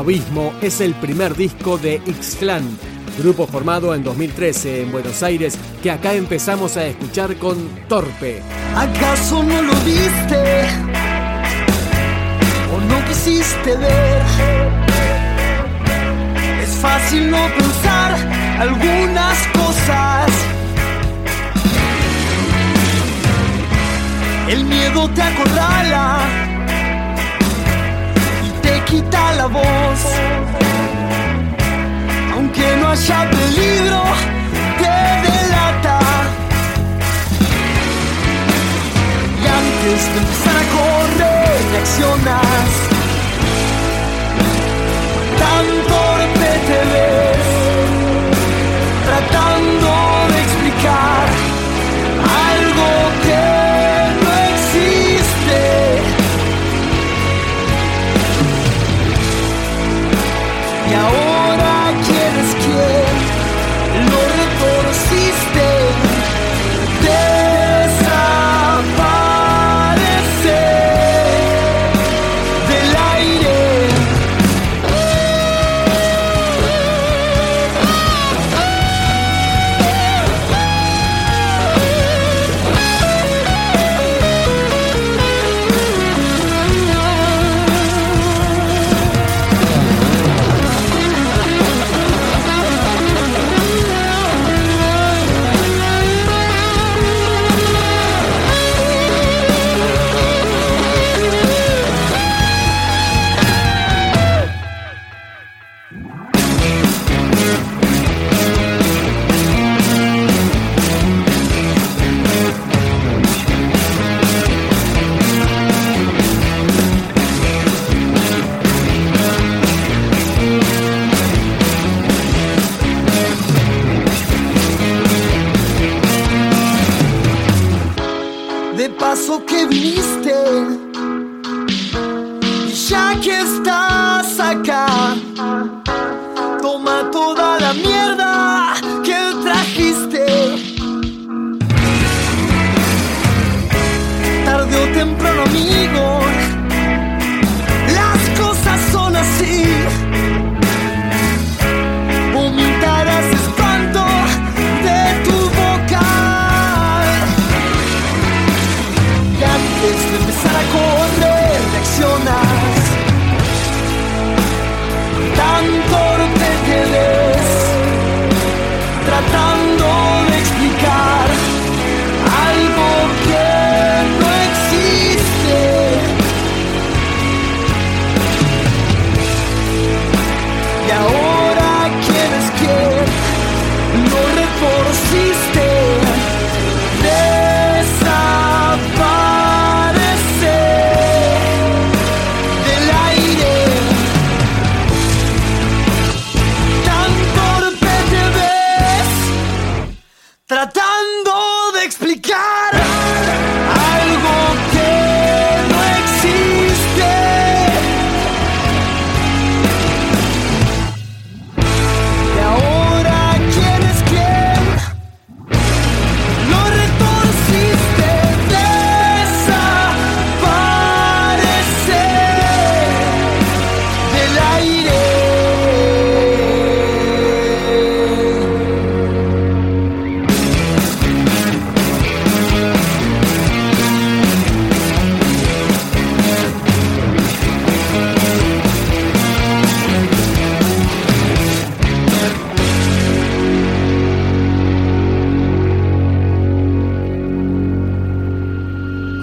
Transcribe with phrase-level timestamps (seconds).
[0.00, 2.62] Abismo es el primer disco de X-Clan,
[3.18, 8.40] grupo formado en 2013 en Buenos Aires que acá empezamos a escuchar con Torpe.
[8.74, 10.64] ¿Acaso no lo viste?
[12.74, 14.22] ¿O no quisiste ver?
[16.62, 18.14] Es fácil no pensar
[18.58, 20.30] algunas cosas.
[24.48, 26.59] El miedo te acorrala
[28.86, 30.00] quita la voz.
[32.32, 34.02] Aunque no haya peligro,
[34.80, 34.96] te
[35.28, 35.98] delata.
[39.42, 42.70] Y antes de empezar a correr, reaccionas.
[45.42, 47.46] Tan torpe te ves,
[49.06, 49.90] tratando
[50.32, 51.09] de explicar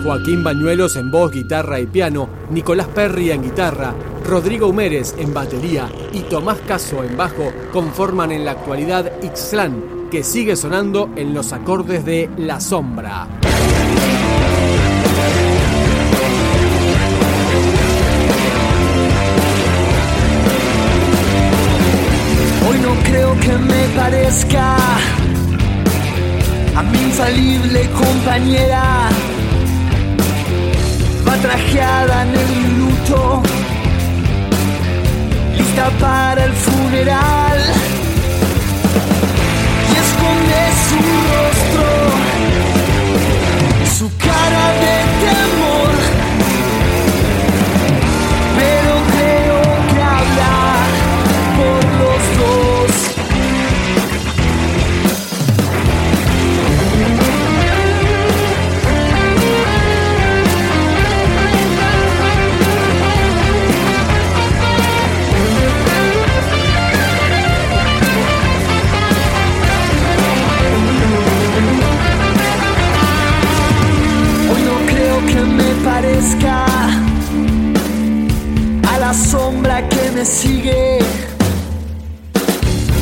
[0.07, 3.93] Joaquín Bañuelos en voz, guitarra y piano, Nicolás Perry en guitarra,
[4.23, 10.23] Rodrigo Humérez en batería y Tomás Caso en bajo conforman en la actualidad Ixlán, que
[10.23, 13.27] sigue sonando en los acordes de La Sombra.
[22.65, 24.77] Hoy no creo que me parezca
[26.77, 29.09] a mi infalible compañera.
[31.41, 33.41] Trajeada en el luto,
[35.55, 37.59] lista para el funeral.
[39.89, 40.99] Y esconde su
[41.29, 41.87] rostro,
[43.97, 45.56] su cara de temor.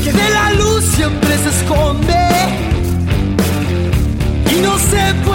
[0.03, 2.15] Que de la luz siempre se esconde.
[4.51, 5.34] Y no se puede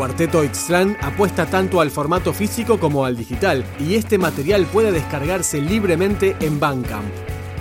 [0.00, 5.60] cuarteto Ixtlan apuesta tanto al formato físico como al digital y este material puede descargarse
[5.60, 7.04] libremente en Bandcamp.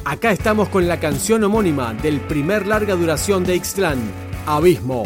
[0.06, 4.00] Acá estamos con la canción homónima del primer larga duración de Ixtlan,
[4.46, 5.04] Abismo.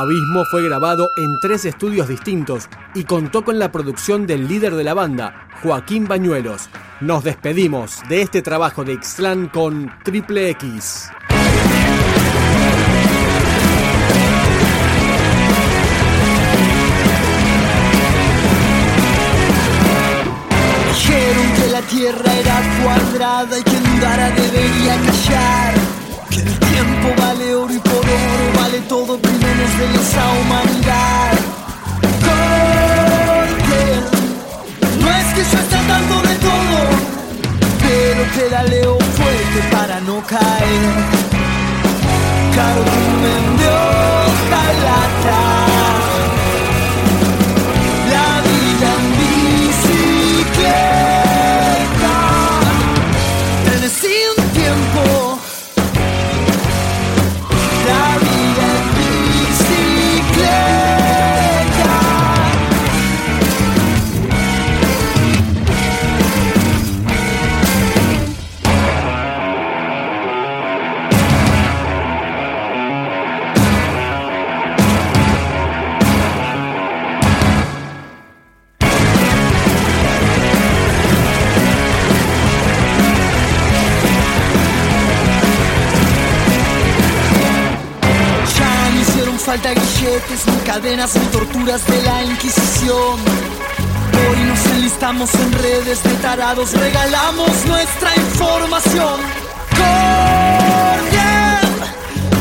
[0.00, 4.82] Abismo fue grabado en tres estudios distintos y contó con la producción del líder de
[4.82, 6.70] la banda, Joaquín Bañuelos.
[7.02, 11.10] Nos despedimos de este trabajo de Ixtlan con Triple X.
[20.88, 25.74] Dijeron que la tierra era cuadrada y quien dudara debería callar.
[26.30, 29.18] Que el tiempo vale oro y por oro vale todo
[29.80, 29.86] de
[30.40, 31.32] humanidad.
[32.26, 33.82] Porque
[35.00, 36.78] no es que yo esté dando de todo,
[37.80, 40.92] pero pedaleo fuerte para no caer.
[42.54, 45.30] Cardumen de hojalata.
[45.30, 45.59] La
[89.98, 93.18] grilletes, ni cadenas, ni torturas de la Inquisición.
[94.28, 99.20] Hoy nos enlistamos en redes de tarados, regalamos nuestra información.
[99.70, 101.10] Corten,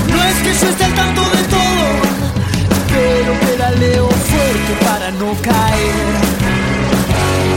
[0.10, 1.86] no es que yo esté al tanto de todo,
[2.90, 5.96] pero pedaleo fuerte para no caer.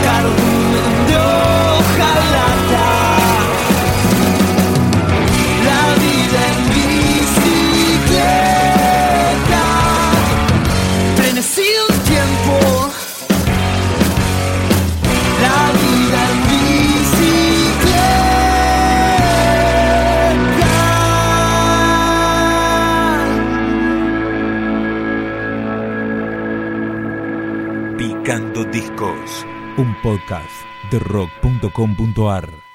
[0.04, 2.61] Cardumen de hojalata.
[30.98, 32.71] Bicicleta.